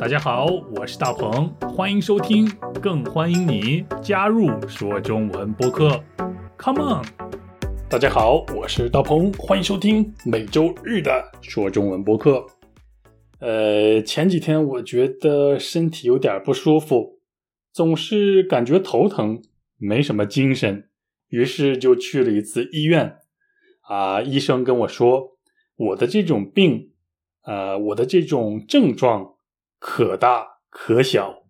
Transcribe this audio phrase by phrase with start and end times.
[0.00, 0.46] 大家好，
[0.76, 2.48] 我是大鹏，欢迎收听，
[2.80, 6.00] 更欢迎你加入说中文播客。
[6.56, 7.04] Come on！
[7.90, 12.46] 大家好，我是大鹏，欢迎收听每周日的说中文播客。
[13.40, 17.18] 呃，前几天我觉得身体有点不舒服，
[17.72, 19.42] 总是感觉头疼，
[19.78, 20.88] 没什么精神，
[21.28, 23.16] 于是就去了一次医院。
[23.88, 25.36] 啊，医生跟我说，
[25.74, 26.92] 我的这种病，
[27.42, 29.34] 呃，我的这种症状。
[29.78, 31.44] 可大可小，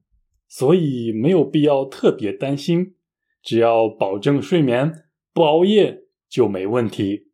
[0.46, 2.94] 所以没有必要特别担心，
[3.42, 7.28] 只要保证睡眠，不熬夜就没问题。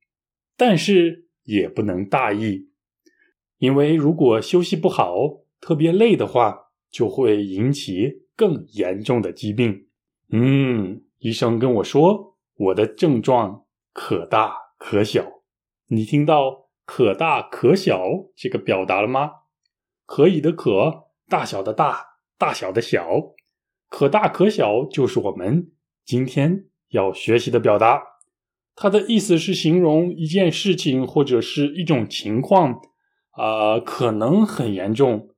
[0.57, 2.69] 但是也不能大意，
[3.59, 9.89] 因为如果休息不好，特别累的话，就会引起更严重的疾病。
[10.31, 15.43] 嗯，医生跟我说，我的症状可大可小。
[15.89, 18.03] 你听到“可大可小”
[18.35, 19.31] 这个表达了吗？
[20.07, 22.05] 可以的可，大小的大，
[22.39, 23.35] 大小的小，
[23.89, 25.73] 可大可小，就是我们
[26.05, 28.03] 今天要学习的表达。
[28.77, 32.81] 它的意思是形容一件事情或者是一种情况，
[33.31, 35.31] 啊，可能很严重，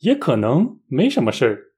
[0.00, 1.72] 也可能没什么事儿。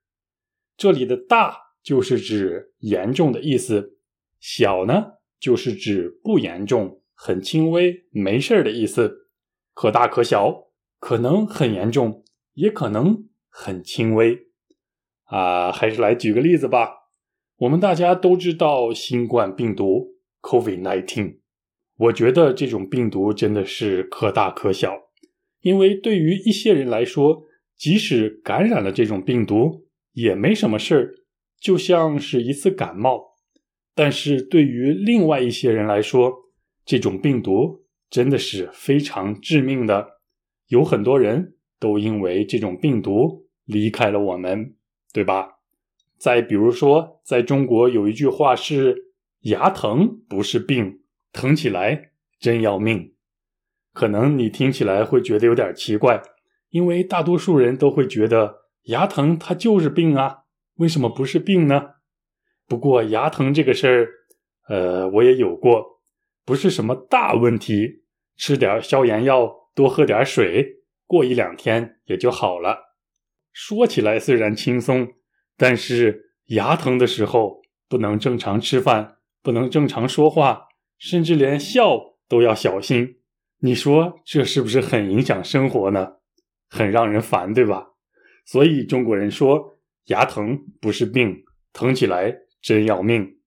[0.75, 3.97] 这里的大就是指严重的意思，
[4.41, 9.29] 小呢就是指不严重，很轻微，没事儿的意思。
[9.73, 10.65] 可大可小，
[10.99, 12.24] 可能很严重。
[12.55, 14.47] 也可能很轻微，
[15.25, 16.89] 啊，还是来举个例子吧。
[17.57, 21.37] 我们大家都知道新冠病毒 （COVID-19），
[21.97, 24.93] 我觉得这种病毒真的是可大可小，
[25.61, 27.43] 因为对于一些人来说，
[27.77, 31.15] 即使感染了这种病毒也没什么事儿，
[31.59, 33.35] 就像是一次感冒；
[33.93, 36.33] 但是对于另外一些人来说，
[36.85, 40.19] 这种病毒真的是非常致命的，
[40.67, 41.54] 有很多人。
[41.79, 44.75] 都因为这种病毒离开了我们，
[45.13, 45.59] 对吧？
[46.17, 49.11] 再比如说，在中国有一句话是
[49.43, 51.01] “牙疼不是病，
[51.33, 53.13] 疼起来真要命”。
[53.93, 56.21] 可能你听起来会觉得有点奇怪，
[56.69, 60.43] 因为大多数人都会觉得牙疼它就是病啊，
[60.75, 61.95] 为什么不是病呢？
[62.67, 64.09] 不过牙疼这个事儿，
[64.67, 66.01] 呃，我也有过，
[66.45, 68.03] 不是什么大问题，
[68.37, 70.81] 吃点消炎药，多喝点水。
[71.05, 72.95] 过一两天也就好了。
[73.51, 75.07] 说起来虽然轻松，
[75.55, 80.67] 但是牙疼的时候不能正常吃饭，不能正常说话，
[80.97, 83.19] 甚至连笑都要小心。
[83.59, 86.17] 你说这是不是很影响生活呢？
[86.69, 87.87] 很让人烦，对吧？
[88.45, 93.37] 所以中国人说牙疼不是病，疼起来真要命。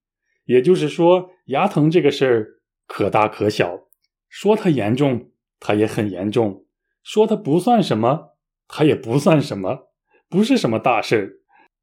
[0.45, 2.47] 也就是说，牙疼这个事儿
[2.87, 3.89] 可大可小，
[4.31, 5.31] 说它严重，
[5.61, 6.65] 它也很严重。
[7.09, 8.35] 说它不算什么，
[8.67, 9.89] 它也不算什么，
[10.29, 11.33] 不是什么大事儿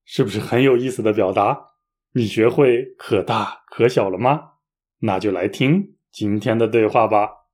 [0.04, 1.70] 是不是很有意思的表达？
[2.14, 4.52] 你学会可大可小了吗？
[5.00, 7.48] 那就来听今天的对话吧。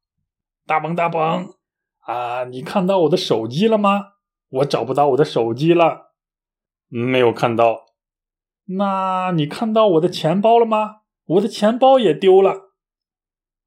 [0.67, 1.53] 大鹏大鹏
[2.01, 4.15] 啊，你看到我的手机了吗？
[4.49, 6.11] 我找不到我的手机了，
[6.89, 7.85] 没有看到。
[8.65, 11.03] 那你看到我的钱包了吗？
[11.23, 12.73] 我的钱包也丢了。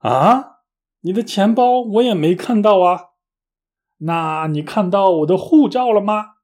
[0.00, 0.58] 啊，
[1.00, 3.13] 你的钱包我也没看到啊。
[3.98, 6.34] 那你看到我的护照了吗？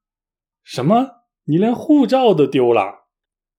[0.63, 1.23] 什么？
[1.45, 3.07] 你连护照都丢了？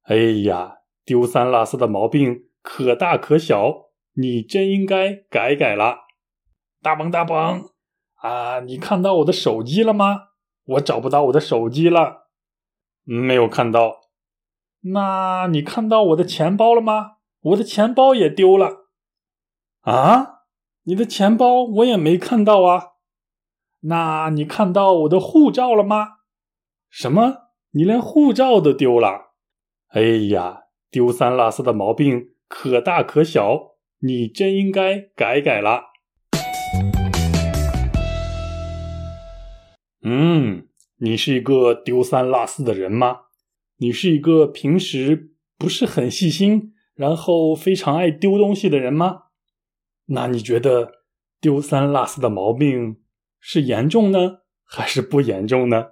[0.04, 5.98] 哎呀，丢三落四的毛病可大可小，你真应该改改了。
[6.82, 7.70] 大鹏大鹏
[8.16, 10.30] 啊，你看到我的手机了吗？
[10.64, 12.28] 我找不到我的手机了，
[13.04, 14.02] 没有看到。
[14.82, 17.18] 那你看到我的钱包了吗？
[17.42, 18.88] 我的钱包也丢了。
[19.82, 20.44] 啊，
[20.84, 22.91] 你的钱包我也没看到啊。
[23.84, 26.18] 那你看到我的护照了吗？
[26.88, 27.50] 什么？
[27.72, 29.32] 你连护照都丢了？
[29.88, 35.86] 哎呀，丢三落四的毛病可大可小，你真应该改改了。
[40.04, 43.22] 嗯，你是一个丢三落四的人吗？
[43.78, 49.24] 你是一个平时不是很细心，然后非常爱丢东西的人吗？
[50.06, 50.92] 那你觉得
[51.40, 53.01] 丢三落四的毛病？
[53.42, 55.88] 是严重呢，还是不严重呢？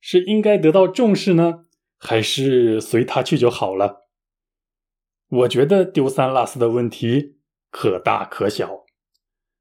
[0.00, 1.64] 是应该得到重视呢，
[1.96, 4.08] 还是随他去就好了？
[5.28, 7.38] 我觉得丢三落四的问题
[7.70, 8.84] 可大可小，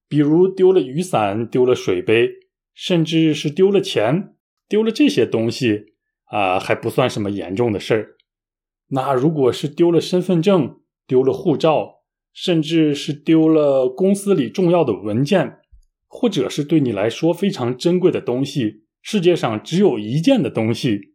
[0.07, 2.29] 比如丢了雨伞、丢了水杯，
[2.73, 4.35] 甚至是丢了钱、
[4.67, 5.93] 丢了这些东西
[6.25, 8.17] 啊，还不算什么严重的事儿。
[8.89, 15.59] 那如果是丢了身份证、丢了护照，甚至是丢了公司里重要的文件，
[16.07, 21.13] 或者是对你来说非常珍贵的东西，世界上只有一件的东西，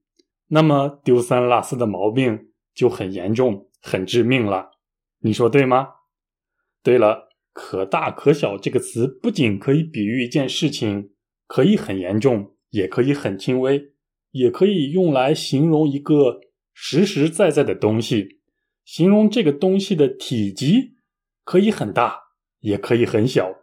[0.49, 4.71] 那么丢三落四的毛病就很严重、很致命了。
[5.21, 5.89] 你说对吗？
[6.83, 11.13] 对了，可大可小这个词不仅可以比喻一件事情，
[11.47, 13.93] 可以很严重，也可以很轻微，
[14.31, 16.41] 也可以用来形容一个
[16.75, 18.41] 实实在在的东西，
[18.85, 20.97] 形容这个东西的体积
[21.45, 22.19] 可以很大，
[22.61, 23.62] 也可以很小。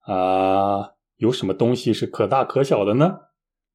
[0.00, 3.18] 啊，有什么东西是可大可小的呢？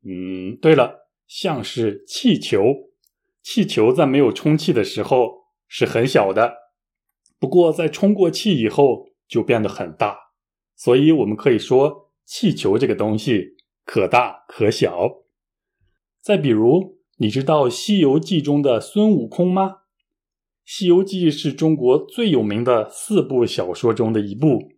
[0.03, 2.63] 嗯，对了，像是气球。
[3.41, 6.55] 气球在没有充气的时候是很小的，
[7.39, 10.17] 不过在充过气以后就变得很大。
[10.75, 13.55] 所以我们可以说，气球这个东西
[13.85, 15.23] 可大可小。
[16.21, 19.67] 再比如，你知道《西游记》中的孙悟空吗？
[20.65, 24.71] 《西游记》是中国最有名的四部小说中的一部。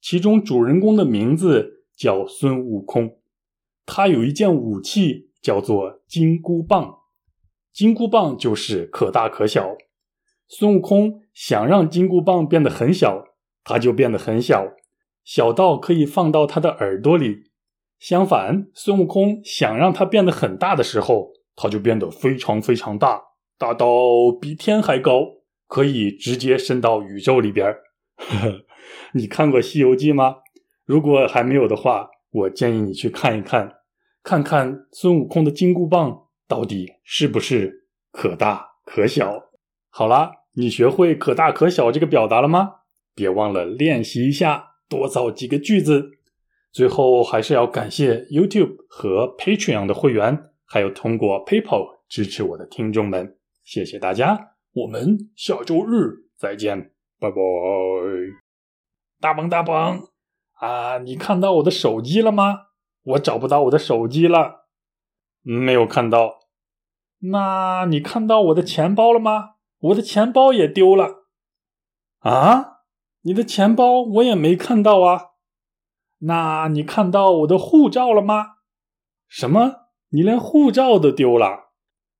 [0.00, 3.18] 其中主人公的名字叫孙悟空，
[3.84, 6.98] 他有一件武器叫做金箍棒，
[7.72, 9.76] 金箍棒就是可大可小。
[10.48, 13.24] 孙悟空想让金箍棒变得很小，
[13.62, 14.66] 它就变得很小，
[15.22, 17.50] 小到可以放到他的耳朵里。
[17.98, 23.20] 相反，孙悟空想让它变得很大的时候，它就变得非常非常大，
[23.58, 23.86] 大到
[24.40, 25.26] 比天还高，
[25.66, 27.70] 可以直接伸到宇宙里边
[28.16, 28.64] 呵呵。
[29.14, 30.36] 你看过《西游记》吗？
[30.84, 33.76] 如果还没有的话，我建议你去看一看，
[34.22, 39.50] 看看孙悟空的金箍棒到底是不是可大可小。
[39.88, 42.76] 好啦，你学会“可大可小”这个表达了吗？
[43.14, 46.10] 别忘了练习一下，多造几个句子。
[46.72, 54.54] 最后，还是要感谢 YouTube 和 Patreon 的会员，还有通过 PayPal 支持我的听众们，谢谢大家。
[54.72, 58.49] 我们下周日再见，拜拜。
[59.20, 60.08] 大鹏，大鹏，
[60.54, 62.68] 啊，你看到我的手机了吗？
[63.02, 64.66] 我找不到我的手机了，
[65.42, 66.40] 没有看到。
[67.18, 69.56] 那你看到我的钱包了吗？
[69.78, 71.26] 我的钱包也丢了。
[72.20, 72.78] 啊，
[73.20, 75.32] 你的钱包我也没看到啊。
[76.20, 78.56] 那你看到我的护照了吗？
[79.28, 79.88] 什么？
[80.08, 81.72] 你连护照都丢了？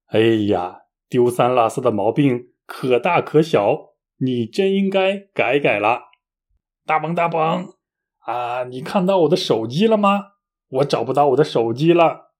[0.08, 6.09] 哎呀，丢三落四的毛病可大可小，你真应该改改了。
[6.90, 7.68] 大鹏，大鹏，
[8.18, 10.32] 啊，你看到我的手机了吗？
[10.70, 12.32] 我找不到我的手机了，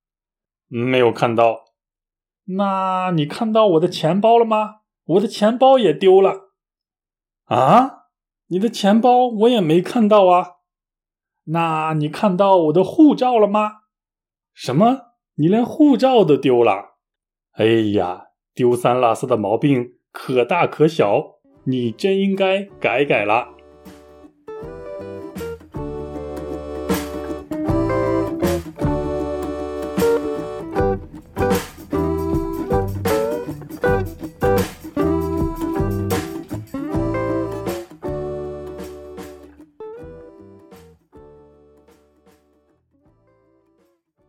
[0.67, 1.67] 没有看到。
[2.47, 4.81] 那你看到我的钱包了吗？
[5.05, 6.51] 我的钱包也丢了。
[7.45, 8.07] 啊，
[8.49, 10.55] 你的钱包我也没看到啊。
[11.45, 13.83] 那你看到我的护照了吗？
[14.53, 15.13] 什么？
[15.37, 16.97] 你连护照都丢了？
[17.53, 23.55] 哎呀，丢三落四的毛病可大可小，你真应该改改了。